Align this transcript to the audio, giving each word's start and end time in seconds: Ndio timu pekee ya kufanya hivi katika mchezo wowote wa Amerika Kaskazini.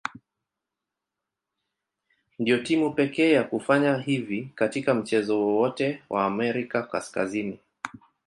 Ndio 2.39 2.57
timu 2.63 2.91
pekee 2.93 3.31
ya 3.31 3.43
kufanya 3.43 3.97
hivi 3.97 4.49
katika 4.55 4.93
mchezo 4.93 5.39
wowote 5.39 6.03
wa 6.09 6.25
Amerika 6.25 6.83
Kaskazini. 6.83 7.59